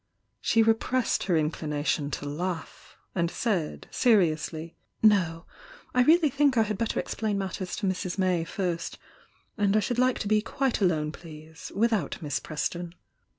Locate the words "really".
6.01-6.31